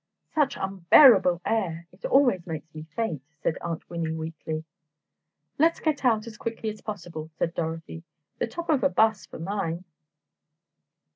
"Such 0.33 0.57
unbearable 0.59 1.41
air! 1.45 1.85
It 1.91 2.03
always 2.05 2.47
makes 2.47 2.73
me 2.73 2.87
faint," 2.95 3.21
said 3.43 3.59
Aunt 3.61 3.87
Winnie, 3.87 4.15
weakly. 4.15 4.63
"Let's 5.59 5.79
get 5.79 6.03
out 6.03 6.25
as 6.25 6.39
quickly 6.39 6.71
as 6.71 6.81
possible," 6.81 7.29
said 7.37 7.53
Dorothy, 7.53 8.01
"the 8.39 8.47
top 8.47 8.69
of 8.71 8.81
a 8.83 8.89
'bus 8.89 9.27
for 9.27 9.37
mine!" 9.37 9.83